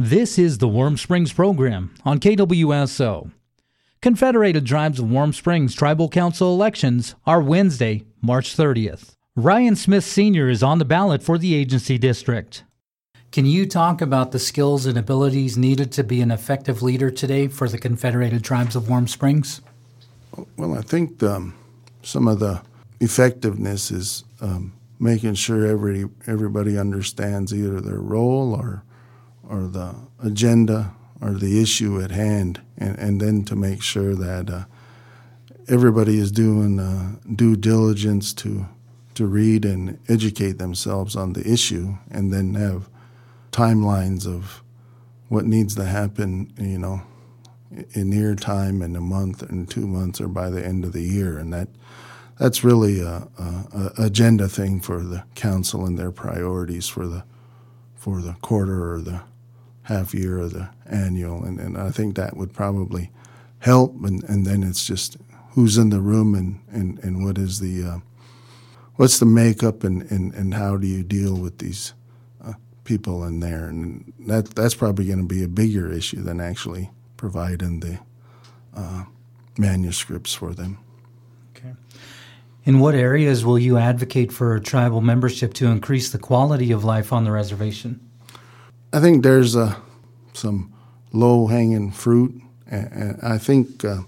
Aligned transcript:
This 0.00 0.38
is 0.38 0.58
the 0.58 0.68
Warm 0.68 0.96
Springs 0.96 1.32
program 1.32 1.92
on 2.04 2.20
KWSO. 2.20 3.32
Confederated 4.00 4.64
Tribes 4.64 5.00
of 5.00 5.10
Warm 5.10 5.32
Springs 5.32 5.74
Tribal 5.74 6.08
Council 6.08 6.54
elections 6.54 7.16
are 7.26 7.40
Wednesday, 7.40 8.04
March 8.22 8.56
30th. 8.56 9.16
Ryan 9.34 9.74
Smith 9.74 10.04
Sr. 10.04 10.48
is 10.48 10.62
on 10.62 10.78
the 10.78 10.84
ballot 10.84 11.20
for 11.20 11.36
the 11.36 11.52
agency 11.52 11.98
district. 11.98 12.62
Can 13.32 13.44
you 13.44 13.66
talk 13.66 14.00
about 14.00 14.30
the 14.30 14.38
skills 14.38 14.86
and 14.86 14.96
abilities 14.96 15.58
needed 15.58 15.90
to 15.90 16.04
be 16.04 16.20
an 16.20 16.30
effective 16.30 16.80
leader 16.80 17.10
today 17.10 17.48
for 17.48 17.68
the 17.68 17.76
Confederated 17.76 18.44
Tribes 18.44 18.76
of 18.76 18.88
Warm 18.88 19.08
Springs? 19.08 19.62
Well, 20.56 20.78
I 20.78 20.82
think 20.82 21.20
um, 21.24 21.54
some 22.04 22.28
of 22.28 22.38
the 22.38 22.62
effectiveness 23.00 23.90
is 23.90 24.22
um, 24.40 24.74
making 25.00 25.34
sure 25.34 25.66
every 25.66 26.04
everybody 26.28 26.78
understands 26.78 27.52
either 27.52 27.80
their 27.80 27.98
role 27.98 28.54
or 28.54 28.84
or 29.48 29.66
the 29.66 29.94
agenda 30.22 30.94
or 31.20 31.32
the 31.32 31.60
issue 31.60 32.00
at 32.00 32.10
hand, 32.10 32.60
and, 32.76 32.96
and 32.98 33.20
then 33.20 33.44
to 33.44 33.56
make 33.56 33.82
sure 33.82 34.14
that 34.14 34.48
uh, 34.50 34.64
everybody 35.66 36.18
is 36.18 36.30
doing 36.30 36.78
uh, 36.78 37.16
due 37.34 37.56
diligence 37.56 38.32
to 38.32 38.66
to 39.14 39.26
read 39.26 39.64
and 39.64 39.98
educate 40.08 40.58
themselves 40.58 41.16
on 41.16 41.32
the 41.32 41.52
issue, 41.52 41.96
and 42.08 42.32
then 42.32 42.54
have 42.54 42.88
timelines 43.50 44.26
of 44.26 44.62
what 45.28 45.44
needs 45.44 45.74
to 45.74 45.84
happen, 45.84 46.52
you 46.56 46.78
know, 46.78 47.02
in 47.94 48.08
near 48.10 48.36
time, 48.36 48.80
in 48.80 48.94
a 48.94 49.00
month, 49.00 49.42
in 49.42 49.66
two 49.66 49.88
months, 49.88 50.20
or 50.20 50.28
by 50.28 50.48
the 50.48 50.64
end 50.64 50.84
of 50.84 50.92
the 50.92 51.02
year, 51.02 51.36
and 51.36 51.52
that 51.52 51.68
that's 52.38 52.62
really 52.62 53.00
a, 53.00 53.26
a, 53.38 53.92
a 53.98 54.04
agenda 54.04 54.48
thing 54.48 54.80
for 54.80 55.02
the 55.02 55.24
council 55.34 55.84
and 55.84 55.98
their 55.98 56.12
priorities 56.12 56.86
for 56.86 57.08
the 57.08 57.24
for 57.96 58.22
the 58.22 58.34
quarter 58.34 58.92
or 58.94 59.00
the 59.00 59.20
half 59.88 60.14
year 60.14 60.38
or 60.38 60.48
the 60.48 60.68
annual, 60.84 61.42
and, 61.44 61.58
and 61.58 61.78
I 61.78 61.90
think 61.90 62.14
that 62.14 62.36
would 62.36 62.52
probably 62.52 63.10
help. 63.60 63.94
And, 64.04 64.22
and 64.24 64.46
then 64.46 64.62
it's 64.62 64.86
just 64.86 65.16
who's 65.52 65.78
in 65.78 65.88
the 65.88 66.00
room 66.00 66.34
and, 66.34 66.60
and, 66.70 66.98
and 67.02 67.24
what 67.24 67.38
is 67.38 67.58
the 67.58 67.82
uh, 67.82 67.98
what's 68.96 69.18
the 69.18 69.26
makeup 69.26 69.84
and, 69.84 70.02
and, 70.10 70.34
and 70.34 70.54
how 70.54 70.76
do 70.76 70.86
you 70.86 71.02
deal 71.02 71.36
with 71.36 71.58
these 71.58 71.94
uh, 72.44 72.52
people 72.84 73.24
in 73.24 73.40
there, 73.40 73.64
and 73.66 74.12
that 74.26 74.50
that's 74.50 74.74
probably 74.74 75.06
going 75.06 75.26
to 75.26 75.34
be 75.34 75.42
a 75.42 75.48
bigger 75.48 75.90
issue 75.90 76.22
than 76.22 76.38
actually 76.40 76.90
providing 77.16 77.80
the 77.80 77.98
uh, 78.76 79.04
manuscripts 79.56 80.34
for 80.34 80.52
them. 80.52 80.78
Okay. 81.56 81.72
In 82.64 82.78
what 82.78 82.94
areas 82.94 83.44
will 83.44 83.58
you 83.58 83.78
advocate 83.78 84.32
for 84.32 84.60
tribal 84.60 85.00
membership 85.00 85.54
to 85.54 85.66
increase 85.66 86.10
the 86.10 86.18
quality 86.18 86.72
of 86.72 86.84
life 86.84 87.12
on 87.12 87.24
the 87.24 87.32
reservation? 87.32 88.00
I 88.92 89.00
think 89.00 89.22
there's 89.22 89.54
uh, 89.54 89.74
some 90.32 90.72
low 91.12 91.46
hanging 91.46 91.90
fruit, 91.90 92.40
and 92.66 93.18
I 93.22 93.38
think 93.38 93.84
uh, 93.84 94.02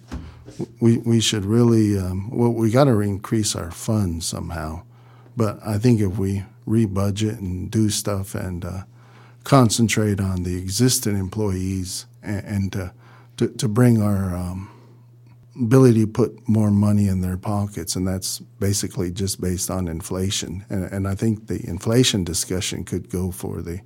we 0.80 0.98
we 0.98 1.20
should 1.20 1.44
really 1.44 1.98
um, 1.98 2.30
well 2.30 2.52
we 2.52 2.70
got 2.70 2.84
to 2.84 3.00
increase 3.00 3.54
our 3.54 3.70
funds 3.70 4.26
somehow. 4.26 4.82
But 5.36 5.58
I 5.66 5.78
think 5.78 6.00
if 6.00 6.18
we 6.18 6.44
rebudget 6.66 7.38
and 7.38 7.70
do 7.70 7.90
stuff 7.90 8.34
and 8.34 8.64
uh, 8.64 8.82
concentrate 9.44 10.20
on 10.20 10.42
the 10.42 10.56
existing 10.56 11.16
employees 11.16 12.06
and, 12.22 12.44
and 12.44 12.72
to, 12.72 12.92
to, 13.36 13.48
to 13.48 13.68
bring 13.68 14.02
our 14.02 14.34
um, 14.34 14.70
ability 15.56 16.02
to 16.02 16.06
put 16.06 16.48
more 16.48 16.70
money 16.70 17.08
in 17.08 17.20
their 17.20 17.36
pockets, 17.36 17.96
and 17.96 18.06
that's 18.06 18.38
basically 18.38 19.10
just 19.10 19.40
based 19.40 19.70
on 19.70 19.88
inflation. 19.88 20.64
And, 20.68 20.84
and 20.84 21.08
I 21.08 21.14
think 21.14 21.46
the 21.46 21.66
inflation 21.68 22.24
discussion 22.24 22.84
could 22.84 23.10
go 23.10 23.30
for 23.30 23.62
the 23.62 23.80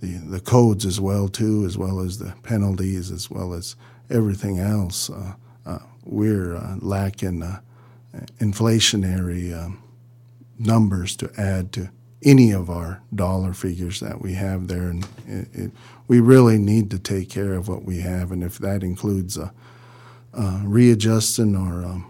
the, 0.00 0.18
the 0.18 0.40
codes 0.40 0.86
as 0.86 1.00
well 1.00 1.28
too, 1.28 1.64
as 1.66 1.76
well 1.76 2.00
as 2.00 2.18
the 2.18 2.34
penalties, 2.42 3.10
as 3.10 3.30
well 3.30 3.52
as 3.52 3.76
everything 4.10 4.58
else. 4.58 5.10
Uh, 5.10 5.34
uh, 5.66 5.78
we're 6.04 6.56
uh, 6.56 6.76
lacking 6.80 7.42
uh, 7.42 7.60
inflationary 8.38 9.56
um, 9.56 9.82
numbers 10.58 11.16
to 11.16 11.30
add 11.36 11.72
to 11.72 11.90
any 12.22 12.50
of 12.50 12.68
our 12.68 13.00
dollar 13.14 13.52
figures 13.52 14.00
that 14.00 14.20
we 14.20 14.34
have 14.34 14.68
there, 14.68 14.88
and 14.88 15.06
it, 15.26 15.48
it, 15.52 15.70
we 16.08 16.20
really 16.20 16.58
need 16.58 16.90
to 16.90 16.98
take 16.98 17.30
care 17.30 17.54
of 17.54 17.68
what 17.68 17.84
we 17.84 18.00
have, 18.00 18.32
and 18.32 18.42
if 18.42 18.58
that 18.58 18.82
includes 18.82 19.38
uh, 19.38 19.50
uh, 20.34 20.60
readjusting 20.64 21.56
or 21.56 21.84
um, 21.84 22.06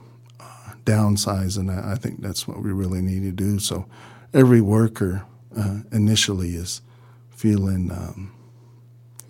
downsizing, 0.85 1.71
I, 1.71 1.93
I, 1.93 1.95
think 1.95 2.21
that's 2.21 2.47
what 2.49 2.61
we 2.63 2.71
really 2.73 3.01
need 3.01 3.23
to 3.23 3.33
do. 3.33 3.59
So 3.59 3.87
every 4.35 4.61
worker 4.61 5.25
initially 5.93 6.51
is 6.51 6.81
feeling 7.41 7.91
um, 7.91 8.31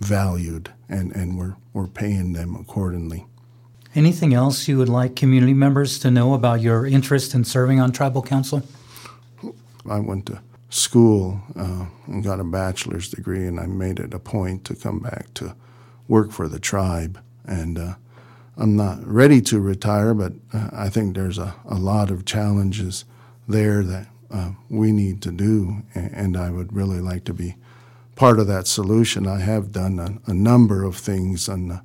valued, 0.00 0.68
and, 0.88 1.14
and 1.14 1.38
we're, 1.38 1.54
we're 1.72 1.86
paying 1.86 2.32
them 2.32 2.56
accordingly. 2.56 3.24
Anything 3.94 4.34
else 4.34 4.66
you 4.66 4.78
would 4.78 4.88
like 4.88 5.14
community 5.14 5.54
members 5.54 5.96
to 6.00 6.10
know 6.10 6.34
about 6.34 6.60
your 6.60 6.84
interest 6.84 7.34
in 7.34 7.44
serving 7.44 7.78
on 7.78 7.92
tribal 7.92 8.20
council? 8.20 8.64
I 9.88 10.00
went 10.00 10.26
to 10.26 10.40
school 10.70 11.40
uh, 11.54 11.86
and 12.08 12.24
got 12.24 12.40
a 12.40 12.44
bachelor's 12.44 13.08
degree, 13.08 13.46
and 13.46 13.60
I 13.60 13.66
made 13.66 14.00
it 14.00 14.12
a 14.12 14.18
point 14.18 14.64
to 14.64 14.74
come 14.74 14.98
back 14.98 15.32
to 15.34 15.54
work 16.08 16.32
for 16.32 16.48
the 16.48 16.58
tribe. 16.58 17.20
And 17.46 17.78
uh, 17.78 17.94
I'm 18.56 18.74
not 18.74 19.06
ready 19.06 19.40
to 19.42 19.60
retire, 19.60 20.14
but 20.14 20.32
uh, 20.52 20.70
I 20.72 20.88
think 20.88 21.14
there's 21.14 21.38
a, 21.38 21.54
a 21.64 21.76
lot 21.76 22.10
of 22.10 22.24
challenges 22.24 23.04
there 23.46 23.84
that 23.84 24.08
uh, 24.32 24.50
we 24.68 24.90
need 24.90 25.22
to 25.22 25.30
do, 25.30 25.82
and 25.94 26.36
I 26.36 26.50
would 26.50 26.72
really 26.72 27.00
like 27.00 27.22
to 27.26 27.32
be 27.32 27.54
part 28.20 28.38
of 28.38 28.46
that 28.46 28.66
solution. 28.66 29.26
I 29.26 29.38
have 29.38 29.72
done 29.72 29.98
a, 29.98 30.30
a 30.30 30.34
number 30.34 30.84
of 30.84 30.94
things 30.94 31.48
on 31.48 31.68
the, 31.68 31.82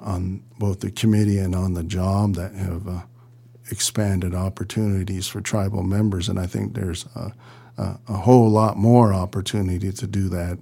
on 0.00 0.42
both 0.58 0.80
the 0.80 0.90
committee 0.90 1.38
and 1.38 1.54
on 1.54 1.74
the 1.74 1.84
job 1.84 2.34
that 2.34 2.54
have 2.54 2.88
uh, 2.88 3.02
expanded 3.70 4.34
opportunities 4.34 5.28
for 5.28 5.40
tribal 5.40 5.84
members, 5.84 6.28
and 6.28 6.40
I 6.40 6.46
think 6.46 6.74
there's 6.74 7.06
a, 7.14 7.32
a, 7.78 8.00
a, 8.08 8.16
whole 8.16 8.50
lot 8.50 8.78
more 8.78 9.14
opportunity 9.14 9.92
to 9.92 10.06
do 10.08 10.28
that 10.30 10.58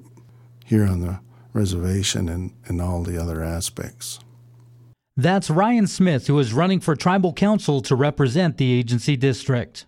here 0.66 0.86
on 0.86 1.00
the 1.00 1.20
reservation 1.54 2.28
and, 2.28 2.52
and 2.66 2.82
all 2.82 3.02
the 3.02 3.16
other 3.16 3.42
aspects. 3.42 4.20
That's 5.16 5.48
Ryan 5.48 5.86
Smith, 5.86 6.26
who 6.26 6.38
is 6.38 6.52
running 6.52 6.80
for 6.80 6.94
tribal 6.94 7.32
council 7.32 7.80
to 7.80 7.96
represent 7.96 8.58
the 8.58 8.78
agency 8.78 9.16
district. 9.16 9.86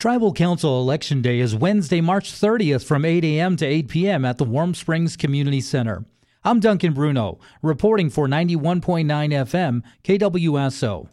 Tribal 0.00 0.32
Council 0.32 0.80
Election 0.80 1.22
Day 1.22 1.40
is 1.40 1.56
Wednesday, 1.56 2.00
March 2.00 2.30
30th 2.30 2.84
from 2.84 3.04
8 3.04 3.24
a.m. 3.24 3.56
to 3.56 3.66
8 3.66 3.88
p.m. 3.88 4.24
at 4.24 4.38
the 4.38 4.44
Warm 4.44 4.72
Springs 4.72 5.16
Community 5.16 5.60
Center. 5.60 6.04
I'm 6.44 6.60
Duncan 6.60 6.92
Bruno, 6.92 7.40
reporting 7.62 8.08
for 8.08 8.28
91.9 8.28 9.06
FM 9.06 9.82
KWSO. 10.04 11.08